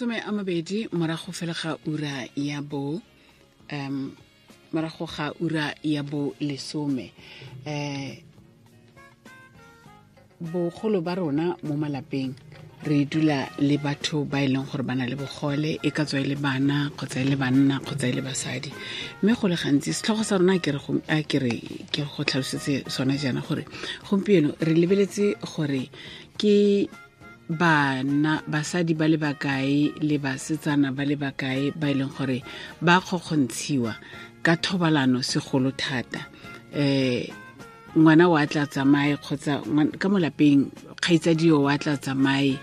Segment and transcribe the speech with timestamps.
[0.00, 3.02] masome a mabedi morago fela ga ura ya bo
[3.70, 4.12] um
[4.72, 7.12] morago ga ura ya bo lesome.
[7.66, 8.16] Um
[10.40, 12.32] bogolo ba rona mo malapeng
[12.84, 16.20] re dula le batho ba e leng gore ba na le bogole e ka tswa
[16.20, 18.72] e le bana kgotsa e le banna kgotsa e le basadi.
[19.22, 21.60] Mme go le gantsi setlhogo sa rona ke re
[21.92, 23.66] ke go tlhalosetse sona jaana gore
[24.08, 25.90] gompieno re lebeletse gore
[26.40, 26.88] ke
[27.50, 32.38] bana basadi ba le bakae le basetsana ba le bakae ba e leng gore
[32.80, 33.92] ba kgokgontshiwa
[34.44, 36.20] ka thobalano segolo thata.
[36.74, 37.26] Um
[37.98, 39.66] ngwana wa tla tsamaye kgotsa
[39.98, 40.70] ka mo lapeng
[41.02, 42.54] kgaitsadio wa tla tsamaye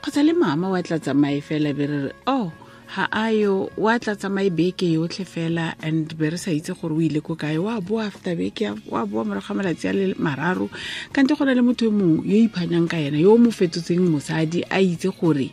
[0.00, 2.48] kgotsa le mama wa tla tsamaye fela be re re oh
[2.86, 7.00] ha ayo wa tla tsamaye beke yotlhe fela and be re sa itse gore o
[7.00, 7.58] ile ko kae.
[7.58, 10.70] Wa boa after beke wa boa morago ga malatsi a le mararo.
[11.12, 14.62] Kante go na le motho yo mongwe yo iphanyang ka yena yo mo fetotseng mosadi
[14.70, 15.50] a itse gore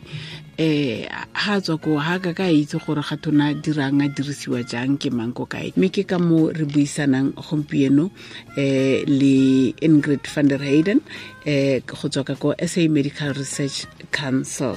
[0.58, 4.62] um ga a tswa ko ga ka ka itse gore ga thona dirang a dirisiwa
[4.68, 5.72] jang ke mang ko kae.
[5.76, 8.10] Mme ke ka mo re buisanang gompieno
[8.56, 11.00] um le ingrid van der hayden
[11.46, 14.76] um go tswa ka ko sa medical research council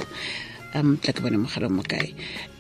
[0.76, 2.14] um tla ke bone mogala mo kae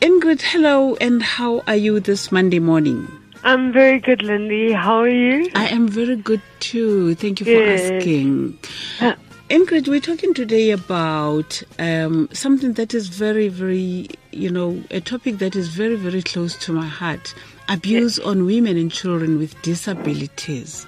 [0.08, 3.06] ingrid hello and how are you this monday morning
[3.48, 4.72] I'm very good, Lindy.
[4.72, 5.52] How are you?
[5.54, 7.14] I am very good too.
[7.14, 7.92] Thank you for Yes.
[7.92, 8.58] asking.
[9.00, 9.14] Uh,
[9.52, 15.38] Ingrid, we're talking today about um, something that is very, very, you know, a topic
[15.44, 17.36] that is very, very close to my heart
[17.70, 20.88] abuse on women and children with disabilities.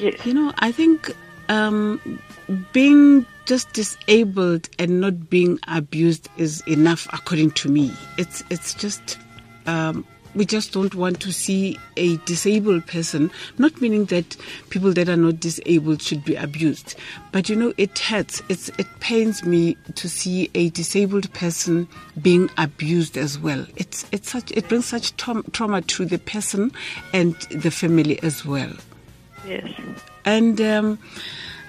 [0.00, 0.24] Yes.
[0.24, 1.14] You know, I think
[1.50, 2.00] um,
[2.72, 7.92] being just disabled and not being abused is enough, according to me.
[8.16, 9.18] It's it's just
[9.66, 10.06] um,
[10.36, 13.28] we just don't want to see a disabled person.
[13.58, 14.36] Not meaning that
[14.68, 16.94] people that are not disabled should be abused,
[17.32, 18.40] but you know, it hurts.
[18.48, 21.88] It's it pains me to see a disabled person
[22.22, 23.66] being abused as well.
[23.74, 26.70] It's it's such it brings such traum- trauma to the person
[27.12, 28.72] and the family as well.
[29.44, 29.68] Yes.
[30.24, 31.00] And um,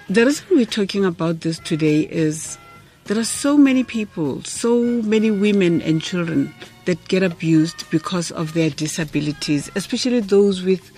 [0.10, 2.58] the reason we're talking about this today is
[3.06, 6.54] there are so many people, so many women and children
[6.86, 10.92] that get abused because of their disabilities, especially those with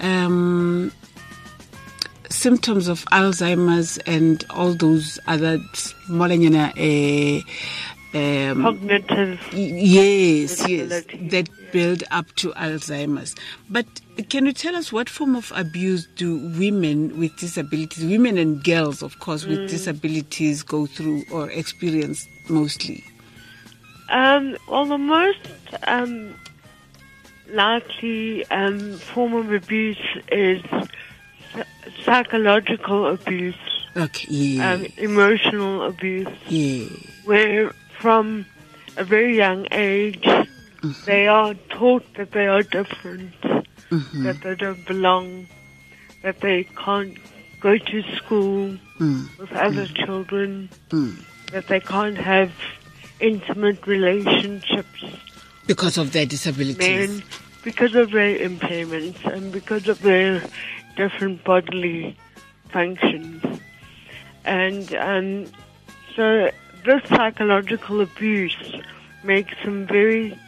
[0.00, 0.92] um,
[2.28, 5.58] symptoms of Alzheimer's and all those other
[6.08, 7.40] uh,
[8.12, 9.52] um, Cognitive.
[9.52, 13.34] Yes, yes, that build up to Alzheimer's.
[13.68, 13.86] But
[14.28, 19.02] can you tell us what form of abuse do women with disabilities, women and girls,
[19.02, 23.04] of course, with disabilities go through or experience mostly?
[24.08, 25.48] Um, well, the most
[25.84, 26.34] um,
[27.52, 29.98] likely um, form of abuse
[30.32, 30.62] is
[32.04, 33.54] psychological abuse,
[33.96, 36.86] Okay, yeah, um, emotional abuse, yeah,
[37.24, 38.46] where from
[38.96, 40.24] a very young age
[41.04, 45.46] they are taught that they are different, mm-hmm, that they don't belong,
[46.22, 47.16] that they can't
[47.60, 51.16] go to school mm, with other children, mm.
[51.52, 52.52] that they can't have
[53.20, 55.04] intimate relationships
[55.66, 56.78] because of their disabilities.
[56.78, 57.22] men
[57.62, 60.42] because of their impairments and because of their
[60.96, 62.16] different bodily
[62.70, 63.42] functions.
[64.44, 65.46] And um,
[66.16, 66.50] so
[66.84, 68.56] this psychological abuse
[69.22, 70.38] makes them very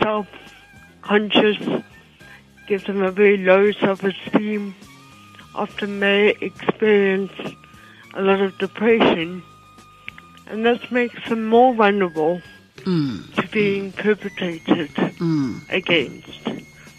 [0.00, 1.82] self-conscious,
[2.66, 4.74] gives them a very low self-esteem.
[5.54, 7.32] Often they experience
[8.14, 9.42] a lot of depression,
[10.46, 12.40] and this makes them more vulnerable
[12.84, 14.88] Mm, to being perpetrated
[15.18, 16.48] mm, against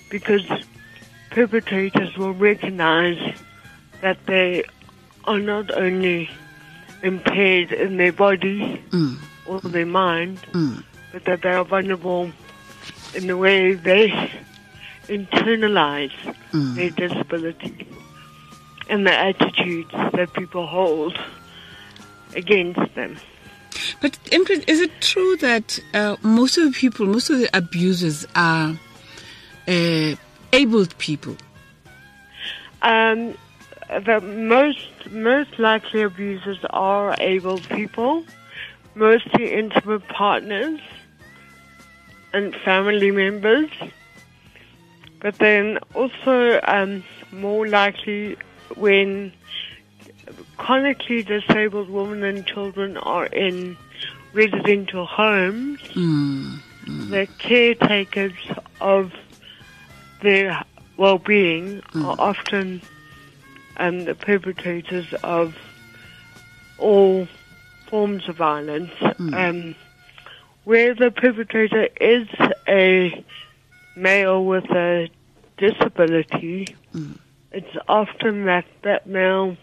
[0.09, 0.45] because
[1.31, 3.17] perpetrators will recognize
[4.01, 4.63] that they
[5.23, 6.29] are not only
[7.01, 9.17] impaired in their body mm,
[9.47, 10.83] or their mind, mm.
[11.13, 12.31] but that they are vulnerable
[13.15, 14.09] in the way they
[15.07, 16.11] internalize
[16.51, 16.75] Mm.
[16.75, 17.87] their disability
[18.89, 21.17] and the attitudes that people hold
[22.35, 23.17] against them.
[24.01, 28.75] But is it true that uh, most of the people, most of the abusers are
[29.67, 30.15] uh,
[30.53, 31.35] abled people?
[32.81, 33.35] Um,
[33.89, 38.23] the most most likely abusers are able people,
[38.95, 40.79] mostly intimate partners
[42.33, 43.69] and family members.
[45.19, 48.37] But then also um, more likely
[48.75, 49.33] when
[50.57, 53.77] chronically disabled women and children are in
[54.33, 55.79] residential homes,
[56.85, 58.33] Mm, the caretakers
[58.79, 59.11] of
[60.21, 60.63] their
[60.97, 62.81] well-being are often
[63.77, 65.55] um, the perpetrators of
[66.77, 67.27] all
[67.87, 68.91] forms of violence,
[69.33, 69.75] um,
[70.69, 72.27] where the perpetrator is
[72.67, 73.25] a
[73.95, 75.09] male with a
[75.57, 76.75] disability,
[77.51, 79.57] it's often that that male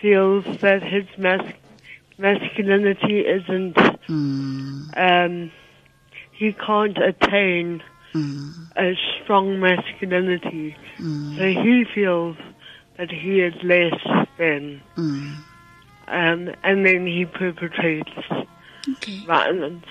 [0.00, 1.52] feels that his mas-
[2.16, 3.76] masculinity isn't,
[4.08, 5.52] Mm, um,
[6.32, 7.82] he can't attain
[8.14, 10.74] mm, a strong masculinity.
[10.98, 12.36] mm, So he feels
[12.96, 14.00] that he is less
[14.38, 15.36] than, mm.
[16.08, 18.10] um, and then he perpetrates
[18.88, 19.18] Okay.
[19.26, 19.84] violence.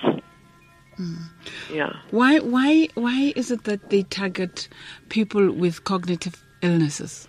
[1.72, 1.92] Yeah.
[2.10, 4.68] Why, why, why is it that they target
[5.08, 7.28] people with cognitive illnesses?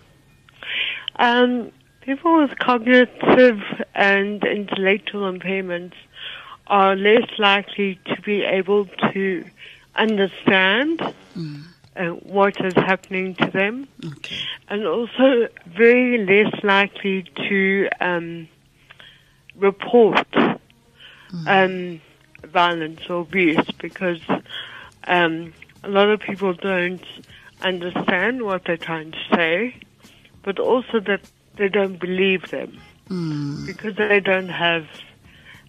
[1.16, 1.70] Um,
[2.02, 3.60] people with cognitive
[3.94, 5.94] and intellectual impairments
[6.66, 9.44] are less likely to be able to
[9.96, 14.36] understand uh, what is happening to them, Okay.
[14.68, 18.48] and also very less likely to um,
[19.56, 20.26] report
[21.46, 22.00] um,
[22.46, 24.20] violence or abuse because
[25.06, 25.52] um,
[25.82, 27.04] a lot of people don't
[27.62, 29.74] understand what they're trying to say,
[30.42, 31.20] but also that
[31.56, 32.80] they don't believe them
[33.10, 34.86] Mm, because they don't have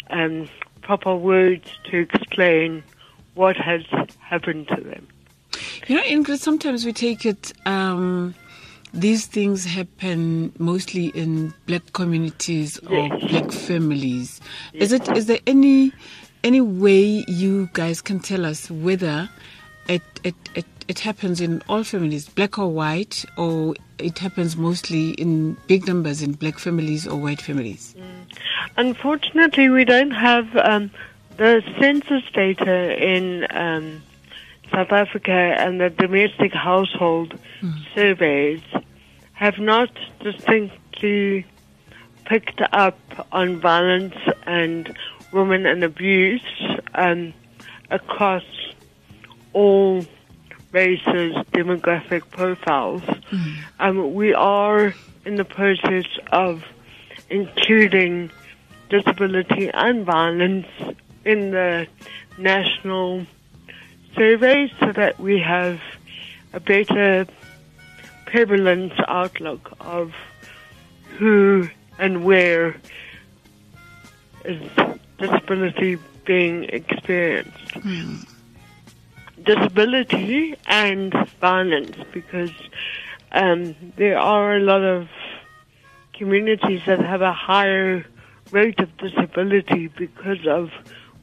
[0.10, 0.48] um,
[0.82, 2.82] proper words to explain
[3.34, 3.82] what has
[4.20, 5.08] happened to them.
[5.88, 8.34] You know, Ingrid, sometimes we take it, um,
[8.94, 13.30] these things happen mostly in black communities or Yes.
[13.30, 14.40] black families.
[14.74, 15.92] Is it, is there any,
[16.46, 19.28] any way you guys can tell us whether
[19.90, 25.12] it, it, it, it happens in all families, black or white, or it happens mostly
[25.12, 27.96] in big numbers in black families or white families?
[28.78, 30.92] Unfortunately, we don't have um,
[31.38, 34.04] the census data in um,
[34.72, 37.40] South Africa and the domestic household
[37.96, 38.62] surveys
[39.34, 39.90] have not
[40.20, 41.44] distinctly
[42.26, 43.00] picked up
[43.32, 44.16] on violence
[44.46, 44.96] and
[45.32, 46.42] women and abuse
[46.94, 47.34] um,
[47.90, 48.44] across
[49.54, 50.06] all
[50.72, 53.02] races, demographic profiles.
[53.80, 54.94] Um, we are
[55.24, 56.64] in the process of
[57.30, 58.30] including
[58.90, 60.68] disability and violence
[61.24, 61.88] in the
[62.38, 63.26] national
[64.16, 65.80] survey so that we have
[66.54, 67.26] a better
[68.26, 70.14] prevalence outlook of
[71.18, 72.76] who and where
[74.44, 74.62] is
[75.18, 77.72] disability being experienced.
[77.74, 78.18] Hmm.
[79.44, 82.52] Disability and violence because
[83.32, 85.08] um, there are a lot of
[86.14, 88.06] communities that have a higher
[88.52, 90.70] rate of disability because of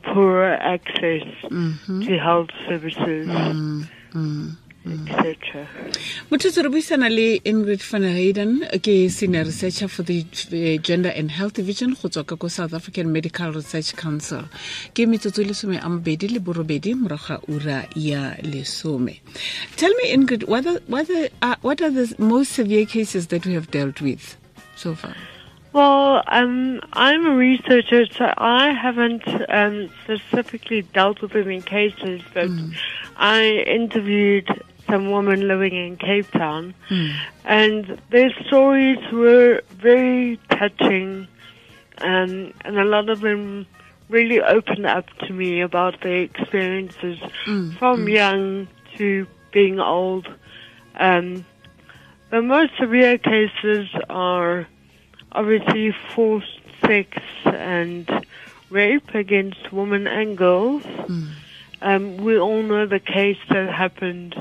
[0.03, 2.03] poorer access mm-hmm.
[2.03, 4.51] to health services, mm-hmm.
[4.85, 5.67] Etc.
[6.31, 8.53] Motho re buisana le Ingrid van Reyden
[8.83, 13.13] ke senior researcher for the Gender and Health Division go tswa ka ko South African
[13.13, 14.43] Medical Research Council.
[14.95, 19.21] Ke metsotso e lesome a mabedi le borobedi morago ga ura ya lesome.
[19.77, 23.47] Tell me Ingrid, what are, what are, uh, what are the most severe cases that
[23.47, 24.37] we have dealt with
[24.75, 25.15] so far?
[25.73, 32.51] Well, um, I'm a researcher, so I haven't um, specifically dealt with any cases, but
[33.17, 34.51] I interviewed
[34.89, 36.75] some women living in Cape Town,
[37.45, 41.27] and their stories were very touching,
[41.99, 43.67] um, and a lot of them
[44.09, 47.19] really opened up to me about their experiences
[47.79, 48.69] from young
[48.99, 50.29] to being old.
[50.97, 51.45] Um,
[52.31, 54.67] the most severe cases are
[55.33, 58.11] obviously forced sex and
[58.71, 60.83] rape against women and girls.
[61.81, 64.35] Um, we all know the case that happened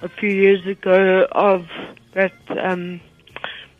[0.00, 1.66] a few years ago of
[2.12, 3.00] that um,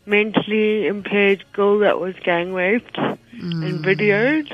[0.05, 4.51] mentally impaired girl that was gang raped and videoed.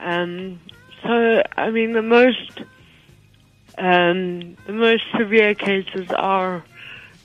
[0.00, 0.60] Um,
[1.02, 2.60] so, I mean, the most
[3.76, 6.64] um, the most severe cases are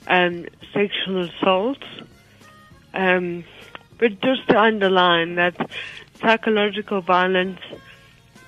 [0.06, 1.82] um, sexual assault.
[2.92, 3.44] Um,
[3.98, 5.56] but just to underline that
[6.20, 7.60] psychological violence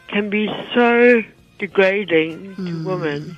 [0.08, 1.22] can be so
[1.58, 3.36] degrading to women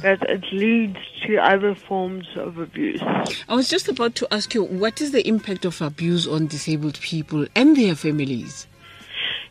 [0.00, 3.00] that it leads to other forms of abuse.
[3.48, 6.98] I was just about to ask you, what is the impact of abuse on disabled
[7.00, 8.66] people and their families?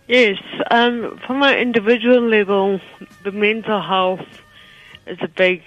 [0.07, 0.38] Yes,
[0.69, 2.79] um, from an individual level,
[3.24, 4.27] the mental health
[5.07, 5.62] is a big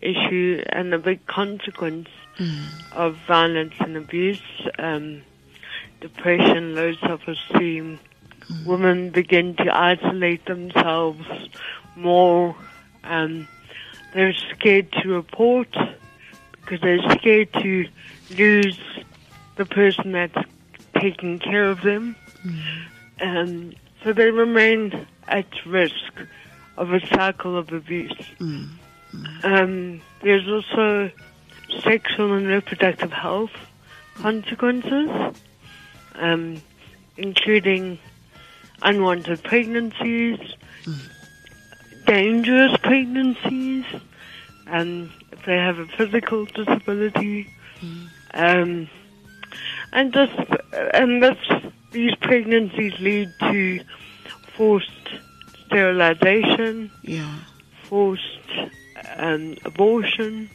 [0.00, 2.08] issue and a big consequence
[2.92, 4.40] of violence and abuse.
[4.78, 5.22] Um,
[6.00, 7.98] depression, low self-esteem.
[8.64, 11.26] Women begin to isolate themselves
[11.96, 12.56] more.
[13.04, 13.46] Um,
[14.14, 15.68] they're scared to report
[16.52, 17.86] because they're scared to
[18.30, 18.78] lose
[19.56, 20.38] the person that's
[20.98, 22.16] taking care of them.
[23.20, 26.12] Um, so they remain at risk
[26.76, 28.12] of a cycle of abuse.
[29.44, 31.10] Um, there's also
[31.82, 33.50] sexual and reproductive health
[34.14, 35.10] consequences,
[36.14, 36.60] um,
[37.16, 37.98] including
[38.82, 40.38] unwanted pregnancies,
[42.10, 43.84] dangerous pregnancies,
[44.66, 47.48] and if they have a physical disability,
[48.34, 48.88] um,
[49.92, 50.32] and just
[50.92, 51.38] and this,
[51.92, 53.80] these pregnancies lead to
[54.56, 54.90] forced
[55.66, 57.32] sterilization, Yeah.
[57.84, 58.50] forced
[59.16, 60.50] um, abortion,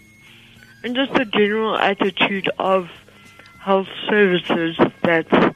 [0.84, 2.90] and just the general attitude of
[3.60, 5.56] health services that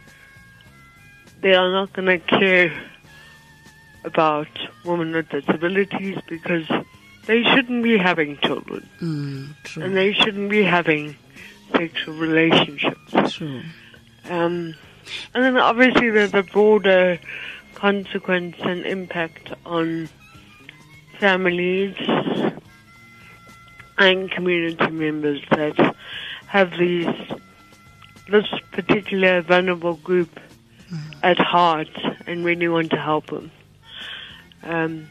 [1.41, 2.72] they are not going to care
[4.03, 4.48] about
[4.86, 6.68] women with disabilities because
[7.25, 11.15] they shouldn't be having children Mm, and they shouldn't be having
[11.75, 13.34] sexual relationships.
[13.34, 13.62] true.
[14.29, 14.75] Um,
[15.34, 17.20] and then obviously there's a broader
[17.75, 20.10] consequence and impact on
[21.20, 21.96] families
[23.98, 25.96] and community members that
[26.48, 27.08] have these
[28.29, 30.39] this particular vulnerable group
[31.24, 31.89] at heart
[32.27, 33.51] and really want to help them.
[34.63, 35.10] Um,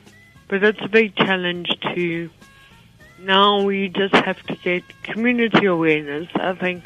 [0.48, 2.30] but that's a big challenge to
[3.20, 6.28] now we just have to get community awareness.
[6.36, 6.84] I think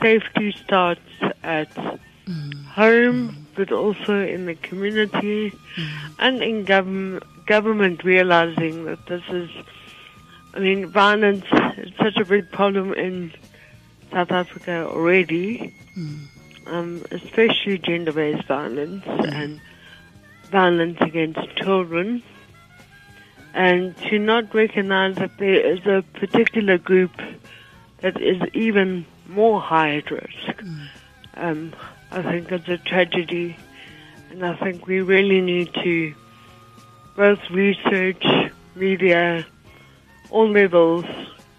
[0.00, 1.00] safety starts
[1.42, 1.72] at
[2.26, 2.64] mm.
[2.64, 3.36] home, mm.
[3.54, 5.50] but also in the community.
[5.50, 5.88] Mm.
[6.18, 9.50] And in government, government realizing that this is,
[10.54, 11.44] I mean, violence
[11.76, 13.32] is such a big problem in
[14.10, 15.74] South Africa already,
[16.66, 19.60] um, especially gender-based violence and
[20.52, 22.22] violence against children.
[23.54, 27.10] And to not recognize that there is a particular group
[28.00, 30.62] that is even more high at risk.
[31.34, 31.72] Um,
[32.10, 33.56] I think it's a tragedy,
[34.30, 36.14] and I think we really need to
[37.16, 38.24] both research,
[38.74, 39.46] media,
[40.30, 41.04] all levels,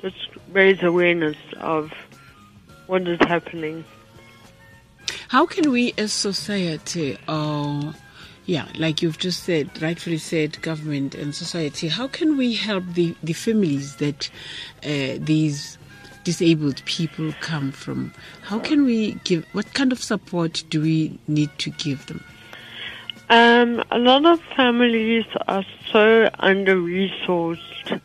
[0.02, 1.92] just raise awareness of
[2.88, 3.86] what is happening.
[5.28, 7.94] How can we as society, or
[8.46, 13.16] yeah, like you've just said, rightfully said, government and society, how can we help the,
[13.24, 14.30] the families that
[14.84, 15.78] uh, these
[16.24, 18.14] disabled people come from?
[18.42, 22.24] How can we give, what kind of support do we need to give them?
[23.30, 28.02] Um, a lot of families are so under resourced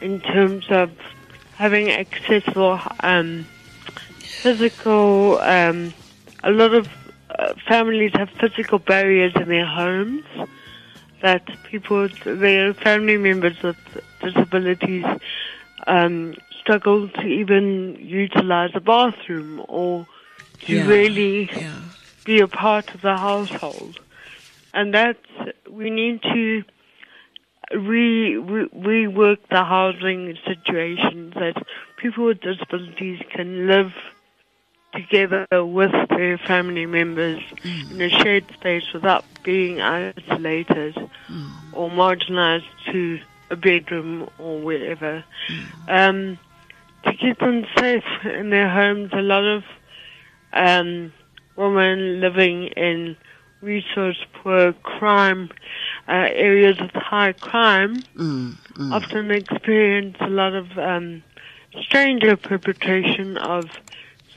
[0.00, 0.90] in terms of
[1.56, 3.44] having accessible um,
[4.20, 5.38] physical.
[5.40, 5.92] Um,
[6.42, 6.88] a lot of
[7.38, 10.24] uh, families have physical barriers in their homes
[11.22, 13.76] that people, their family members with
[14.22, 15.04] disabilities,
[15.86, 20.06] um, struggle to even utilize a bathroom or
[20.66, 21.82] to Yeah, really Yeah.
[22.24, 23.98] be a part of the household.
[24.72, 25.18] And that's,
[25.68, 26.62] we need to
[27.72, 31.62] re, re, rework the housing situations that
[31.96, 33.92] people with disabilities can live
[34.92, 37.40] together with their family members
[37.90, 40.96] in a shared space without being isolated
[41.72, 43.18] or marginalized to
[43.50, 45.24] a bedroom or wherever.
[45.88, 46.38] Um,
[47.04, 49.64] to keep them safe in their homes, a lot of
[50.52, 51.12] um,
[51.56, 53.16] women living in
[53.62, 55.50] resource poor crime
[56.08, 58.92] uh, areas with high crime Mm, mm.
[58.92, 61.22] often experience a lot of um,
[61.82, 63.66] stranger perpetration of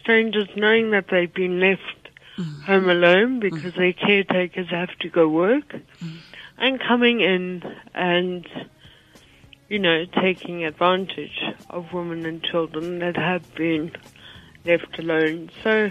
[0.03, 2.61] strangers knowing that they've been left mm-hmm.
[2.61, 3.79] home alone because mm-hmm.
[3.79, 6.17] their caretakers have to go work mm-hmm.
[6.57, 7.63] and coming in
[7.95, 8.47] and
[9.69, 13.91] you know taking advantage of women and children that have been
[14.65, 15.49] left alone.
[15.63, 15.89] So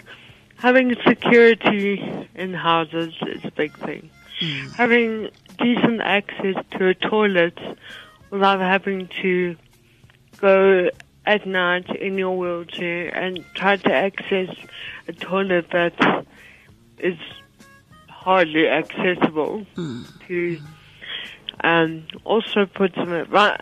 [0.57, 4.11] having security in houses is a big thing.
[4.41, 4.75] Mm.
[4.75, 7.59] Having decent access to a toilet
[8.31, 9.57] without having to
[10.39, 10.89] go
[11.25, 14.49] at night in your wheelchair and try to access
[15.09, 16.27] a toilet that
[16.99, 17.19] is
[18.09, 19.67] hardly accessible
[20.27, 20.61] to
[21.65, 23.13] um, also put some.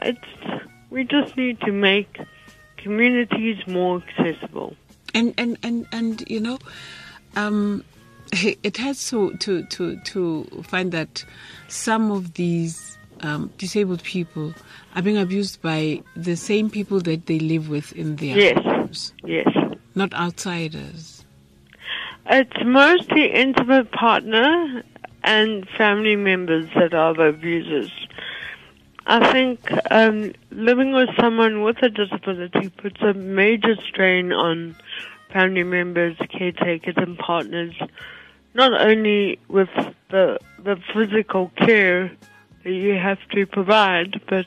[0.02, 2.19] It's, we just need to make
[2.76, 4.76] communities more accessible.
[5.14, 6.59] and and and and you know
[7.37, 7.85] um
[8.33, 11.25] it has to to to to find that
[11.69, 14.55] some of these um, disabled people
[14.95, 18.62] are being abused by the same people that they live with in their Yes.
[18.62, 19.49] homes, Yes.
[19.95, 21.25] not outsiders.
[22.31, 24.83] It's mostly intimate partner
[25.25, 27.91] and family members that are the abusers.
[29.07, 29.61] I think
[29.91, 34.77] um, living with someone with a disability puts a major strain on
[35.33, 37.75] family members, caretakers, and partners
[38.55, 39.69] not only with
[40.11, 42.11] the the physical care
[42.64, 44.47] you have to provide, but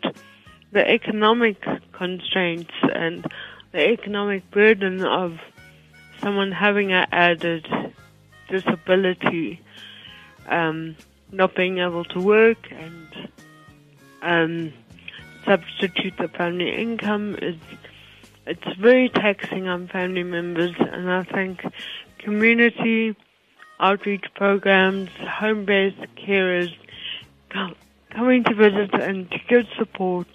[0.72, 3.26] the economic constraints and
[3.72, 5.40] the economic burden of
[6.22, 7.68] someone having an added
[8.50, 9.62] disability,
[10.48, 10.96] um,
[11.32, 13.30] not being able to work and
[14.22, 14.74] um,
[15.46, 17.56] substitute the family income is
[18.46, 20.76] it's very taxing on family members.
[20.78, 21.64] And I think
[22.20, 23.16] community
[23.80, 26.74] outreach programs, home-based carers
[28.14, 30.28] coming to visit and to give support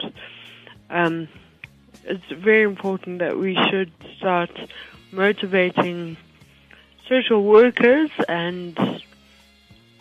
[0.91, 1.29] um,
[2.05, 4.51] it's very important that we should start
[5.13, 6.17] motivating
[7.09, 9.03] social workers and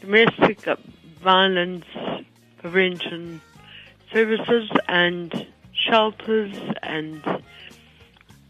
[0.01, 0.65] domestic
[1.21, 1.85] violence
[2.59, 3.41] prevention
[4.11, 7.21] services and shelters and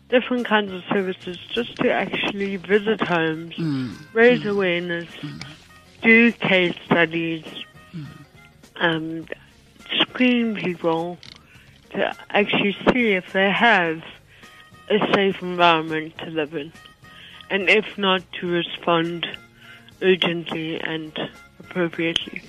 [0.10, 3.56] different kinds of services just to actually visit homes,
[4.14, 5.10] raise awareness,
[6.02, 7.44] do case studies,
[8.80, 9.26] um,
[10.00, 11.18] screen people
[11.92, 14.04] to actually see if they have
[14.90, 16.72] a safe environment to live in.
[17.50, 19.28] And if not, to respond
[20.02, 21.18] urgently and
[21.60, 22.42] appropriately.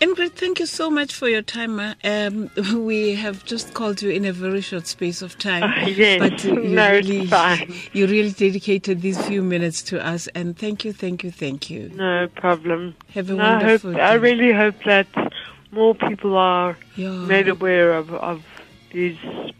[0.00, 1.80] Ingrid, thank you so much for your time.
[2.04, 2.50] Um,
[2.86, 6.18] we have just called you in a very short space of time, Uh, yes.
[6.20, 7.72] but you No, really, fine.
[7.92, 11.90] you really dedicated these few minutes to us, and thank you, thank you, thank you.
[11.96, 12.94] No problem.
[13.14, 15.08] Have a And I hope, wonderful I really hope that
[15.72, 17.10] more people are Yeah.
[17.26, 18.42] made aware of, of
[18.92, 19.16] these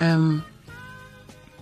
[0.00, 0.42] um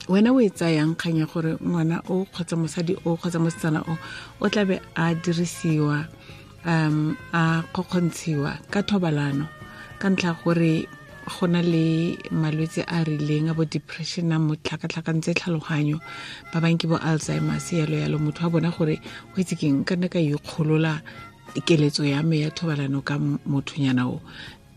[0.09, 3.99] wena o e tsayang kgang ya gore ngwana o kgotsa mosadi o kgotsa mosetsana o
[4.41, 6.07] o tlabe a dirisiwa
[6.67, 9.47] um a kgokgontshiwa ka thobalano
[10.01, 10.87] ka ntlha gore
[11.27, 15.99] go na le malwetse a rileng a bo depression a mo tlhakatlhakantse tlhaloganyo
[16.53, 18.19] ba bangwe ke bo alzheimers yalo yalo.
[18.19, 18.99] Motho a bona gore
[19.35, 21.03] go itse keng ka nna ka ikgolola
[21.67, 24.21] keletso ya me ya thobalano ka mothonyana o.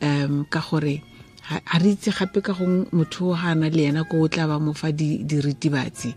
[0.01, 1.01] Um ka gore
[1.47, 4.45] ga re itse gape ka gong motho o ga na le ena ko o tla
[4.47, 6.13] ba mo fa di- diritibatsi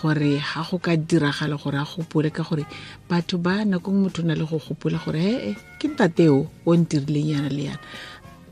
[0.00, 2.64] gore ga go ka diragala gore a gopole ka gore
[3.08, 7.30] batho ba nakong motho o na le go gopola gore ee ke ntateo o ntirileng
[7.36, 7.82] yana le yana.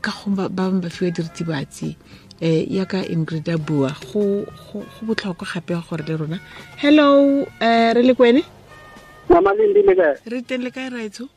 [0.01, 1.95] Ka gong ba ba bangwe ba fiwa diritibatsi
[2.41, 3.91] um yaka ingrid a bua.
[4.13, 4.45] Go
[5.03, 6.37] botlhokwa gape gore le rona
[6.77, 8.41] hello um re le kwene?
[10.25, 11.27] Re teng le kae raetsho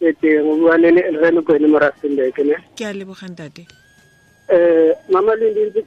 [0.00, 2.56] ke teng o bua le re le kwene mo rustenburg ne?
[2.76, 3.64] Ke a lebogang tate
[4.48, 5.82] um mama lindi ntse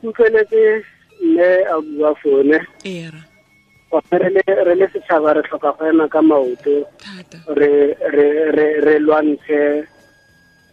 [0.49, 0.83] ke
[1.21, 2.59] mme a bua fone
[4.11, 6.85] re le re le setšhaba re tlhoka go ema ka maoto.
[7.57, 9.85] Re re re re lwantshe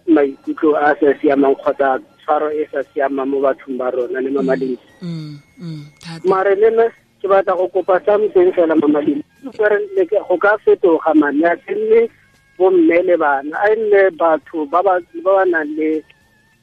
[0.07, 4.55] maikutlo a sa siamang kgotsa tshwaro e sa siamang mo bathong ba rona le mama
[4.55, 6.29] lindi mm mm thata.
[6.29, 6.87] Mare le nna
[7.21, 12.99] ke batla go kopa something fela mama lindi go ka fetoga mane a bo bomme
[13.03, 13.57] le bana.
[13.65, 15.01] A nne batho ba ba
[15.45, 16.05] nang le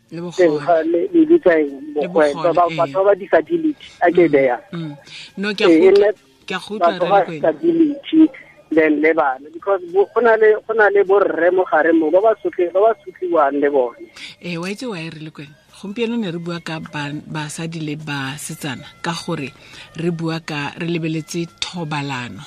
[0.09, 1.07] teng ga le
[2.77, 3.87] batho ba disability.
[4.01, 4.95] A ke beya go
[5.37, 6.09] nne
[6.47, 8.21] ke a go batho ba re le kwene disability
[8.73, 9.49] then le bana.
[9.53, 12.79] Because go na le go na le borre mo gare mo ba ba sotle ba
[12.81, 14.05] ba sotliwang le bone.
[14.41, 17.95] Ee wa itse wa e re le kwene gompieno ne re bua ka basadi le
[17.95, 18.85] basetsana.
[19.01, 19.53] Ka gore
[19.95, 22.41] re bua ka re lebeletse thobalano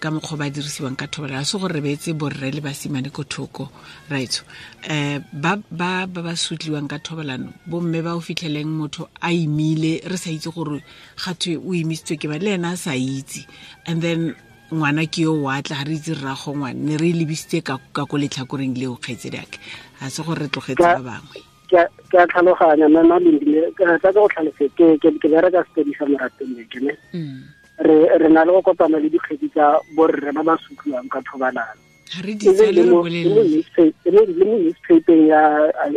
[0.00, 1.44] ka mokgwa ba dirisiwang ka thobalano.
[1.44, 3.68] Se gore re beetse borre le basimane ko thoko.
[4.10, 4.42] Raitso
[4.88, 10.16] um ba ba ba sotliwang ka thobalano bomme ba o fitlheleng motho a imile re
[10.16, 10.82] sa itse gore
[11.16, 13.46] gatwe o imisitswe ke ba le ena a sa itse.
[13.86, 14.34] And then
[14.72, 18.16] ngwana ke yo watla ga re itse rrago ngwane ne re e lebisitse ka ko
[18.16, 19.58] letlhakoreng leo kgaitsedi ake
[20.00, 21.40] ga se gore re tlogetse ba bangwe.
[21.68, 21.78] Ke
[22.18, 22.88] a- tlhaloganya
[23.20, 26.92] lindile tla ka go tlhalose ke ke ke bereka sepedi sa morateng ke ne.
[27.12, 27.44] Mm.
[27.82, 31.80] Re re na le go kopana le dikgwedi tsa borre ba ba sotliwang ka thobalano.
[32.12, 35.40] Ditsale le mo- mo newspapeng ya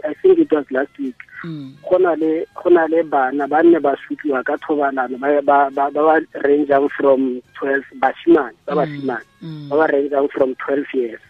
[0.07, 1.15] I- think it was last week.
[1.43, 1.75] Mm.
[1.83, 5.91] go na le bana ba nne ba sotliwa ka thobalano ba ba
[6.41, 9.67] rangeang from 12 bashimane ba bashimane Mm.
[9.69, 11.21] ba ba rangeang from 12 years.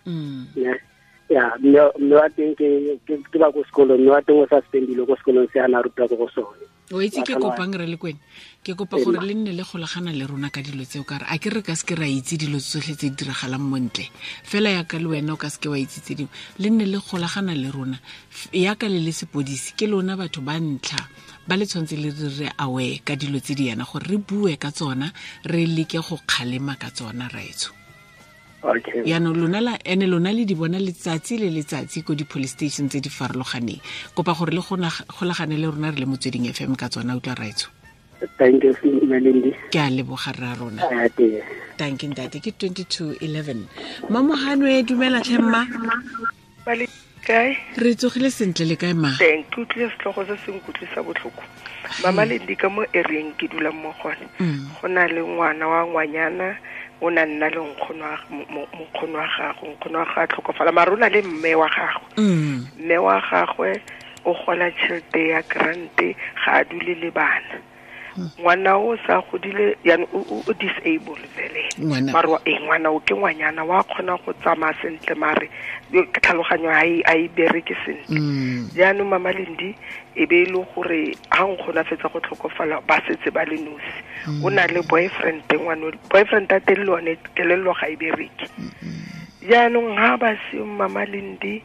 [1.28, 3.02] Ya mme wa teng ke
[3.42, 6.16] ba ko sekolong mme wa teng o suspendile ko sekolong se a na ruta ko
[6.16, 8.20] go sone o itse ke kopang re le kwene
[8.66, 11.38] ke kopa gore le nne le golagana le rona ka dilo tseo ka re a
[11.38, 14.06] ke re ka seke ra itse dilo tsotlhe tse di diragalang montle
[14.44, 16.34] fela yaka le wena o ka seke wa itse tse dingwe.
[16.62, 17.98] Le nne le golagana le rona.
[18.54, 21.02] Yaka le le sepodisi ke lona batho ba ntlha
[21.48, 24.58] ba le tshwanetse le re re aware ka dilo tse di yana gore re bue
[24.58, 25.10] ka tsona
[25.46, 27.85] re leke go kgalema ka tsona raetsho
[29.06, 33.00] yaanong lona la ene lona le di bona letsatsi le letsatsi ko di-police station tse
[33.00, 33.82] di farologaneng.
[34.14, 37.70] Kopa gore le gona- golagane le rona re le motsweding fm ka tsona utlwa raetsho
[38.38, 38.74] thank you
[39.06, 39.54] melindi.
[39.72, 40.82] Ke a leboga rra rona.
[41.78, 42.40] Tanke ntate.
[42.42, 43.68] Ke 2211
[44.10, 45.68] mamoganwe dumela tlhemma
[47.26, 47.58] kae?
[47.78, 51.44] Re tsogile sentle le kae ma teng ke utlwile setlhogo se se nkutlwisa botlhoko.
[52.04, 54.26] Mama lendi ka mo ereng ke dulang mo gone.
[54.40, 54.70] Mm.
[54.82, 56.58] go na le ngwana wa ngwanyana
[57.06, 60.96] o na nna le nkgono wa- gago mokgono wa gago nkgono ga tlhokofala maare o
[60.98, 62.66] na le mme wa gagwe Mm.
[62.82, 63.82] mme wa gagwe
[64.26, 67.62] o gola tšhelete ya grante ga a dule le bana
[68.40, 71.64] ngwana o sa godile yani o disable vele
[72.14, 75.50] mare ee ngwana o ke ngwanyana wa kgona go tsamaya sentle mare
[75.92, 78.20] yo- tlhaloganyo e- a e bereke sentle.
[78.20, 78.70] Mm.
[78.76, 79.76] jaanong mama lendi
[80.16, 83.58] e be e le gore ga nkgono a fetsa go tlhokofala ba setse ba le
[83.60, 84.00] nosi.
[84.44, 88.48] O na le boyfriend ngwana o- boyfriend a teng le one kelelelo ga e bereke.
[89.46, 91.62] Jaanong ga ba seng mama lendi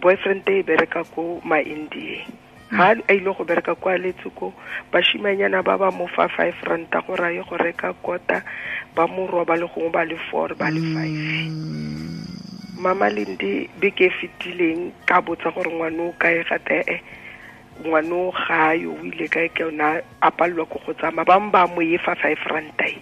[0.00, 2.24] boyfriend e bereka ko ma-indieng
[2.70, 4.52] ga a ile go bereka kwa letsoko
[4.92, 8.42] bashimanyana ba ba mo fa five ranta gore a ye go reka kota
[8.94, 11.18] ba mo roba le gongwe ba le four ba le five.
[12.80, 16.96] Mama lendi beke e fetileng ka botsa gore ngwane o kae gate e
[17.84, 21.24] ngwane o ga yo o ile kae ke yona a palelwa ko go tsamaya.
[21.28, 22.96] Bangwe ba mo efa five ranta e.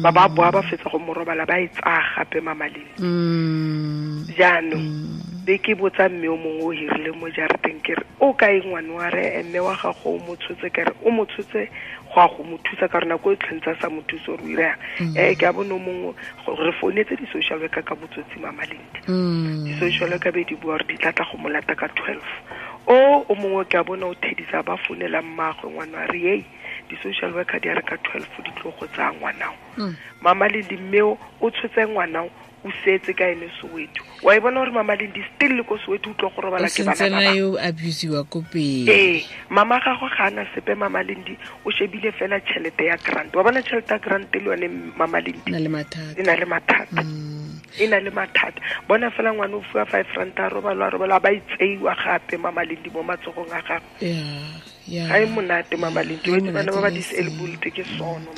[0.00, 4.24] Ba ba boa ba fetsa go mo robala ba e tsaya gape mama lendi Mm.
[4.38, 4.88] jaanong
[5.48, 8.92] be ke botsa mme o mongwe o hirile mo jarateng ke re o kae ngwane
[8.92, 11.70] wa re mme wa gago o mo tshotse ke re o mo tshotse
[12.12, 13.36] go a go mo thusa ka rona ko e
[13.80, 16.12] sa mo thusa ore o irang um ke a bone o mongwe
[16.52, 19.64] re founetse di-social worker ka botsotsi mamalente Mm.
[19.64, 22.28] di-social worker be di bua gore di tlatla go molata ka twelve.
[22.86, 26.44] O o mongwe ke a bona o thedisa ba founela mmaagwe ngwana wa re ei
[26.92, 29.56] di-social worker di a re ka twelve di tlo go tsaya ngwanao
[30.20, 32.28] mamalendi mmeo o tshotse ngwanao
[32.64, 34.02] o setse ka ene soweto.
[34.22, 36.82] Wa e bona gore mama lendi still le ko soweto o tlo go robala ke
[37.36, 38.90] yo abusiwa ko pele?
[38.90, 43.34] Ee mama gago ga ana sepe mama lendi o shebile fela tšhelete ya grant.
[43.34, 47.02] Wa bona tšhelete ya grant le yone mama lendi le e na le mathata.
[47.02, 47.60] Mm.
[47.78, 48.60] e na le mathata.
[48.88, 52.64] Bona fela ngwane o fiwa five rand a robalo a robala ba itseiwa gape mama
[52.64, 54.77] lendi mo matsogong a gagwe
[55.08, 58.30] ga e monate mama lendi Ga e ba bana ba ba le diselbolt ke sono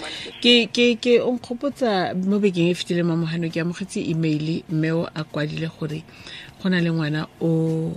[0.43, 5.03] ke ke ke o nkgopotsa mo bekeng e fetileng mamogano ke amogetse email mme o
[5.15, 6.03] a kwadile gore
[6.61, 7.93] go na le ngwana o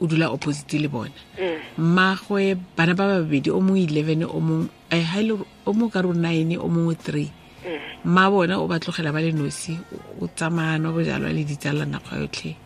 [0.00, 1.10] o dula opposite le bona.
[1.40, 1.56] Mm.
[1.80, 5.72] mmagwe bana ba babedi o mongwe eleven o mongwe eh, ha e le gore o
[5.72, 7.32] mongwe ka re o nine o mongwe three.
[7.64, 7.80] Mm.
[8.04, 9.72] mma bona o ba tlogela ba le nosi
[10.20, 12.56] o- tsamayana bojalwa le ditsala nakgwa yotlhe.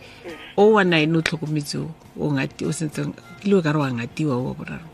[0.59, 3.79] O wa nine o tlhokometse o o ngati- o sentseng ke le o ka re
[3.79, 4.87] wa ngatiwa o wa boraro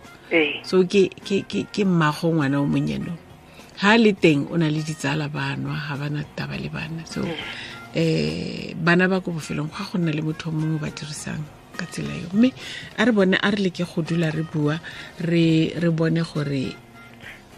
[0.62, 3.14] so ke mmago ngwana o monyeno
[3.76, 7.04] ha le teng o na le ditsala banwa ga bana taba le bana.
[7.04, 7.20] So
[7.94, 11.44] eh bana ba ko bofelong ga go nna le motho mongwe ba dirisang
[11.76, 12.32] ka tsela eo.
[12.32, 12.52] Mme
[12.96, 14.80] a re bone a re leke go dula re bua
[15.20, 16.72] re re bone gore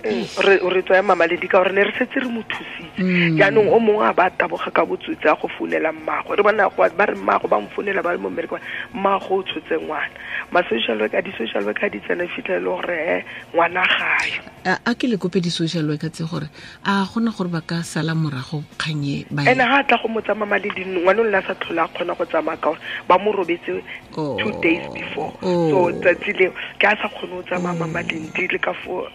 [0.05, 3.03] re re tswaya mama ledi ka gore ne re setse re mo thusitse.
[3.39, 7.07] Jaanong o mongwe a ba taboga ka botsotsi a go founela mmago re bona ba
[7.07, 8.59] re mmago ba mfounela founela ba le mo mmereko
[8.95, 10.15] mmago o tshotse ngwana.
[10.53, 15.41] Ma-social worker di-social worker di tsena fitlhele gore e ngwana gayo a ke le kope
[15.41, 16.49] di-social worker tse gore
[16.85, 20.35] a gona gore ba ka sala morago kganye ba ga a tla go mo tsa
[20.35, 23.19] mama ledi ngwana o le a sa tlhole a kgona go tsamaya ka gore ba
[23.19, 23.83] mo robetse
[24.19, 24.37] Oh.
[24.37, 25.33] two days before.
[25.43, 25.71] Oh.
[25.71, 29.07] so tsatsi leo ke a sa kgone go tsamaya mama lendi le ka fo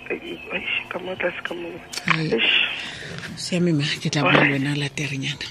[0.91, 1.79] kamoka sikamoka
[3.35, 5.45] siame ma ke tla bona le wena laterenyana